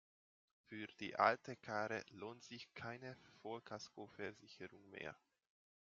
[0.67, 5.15] Für die alte Karre lohnt sich keine Vollkaskoversicherung mehr.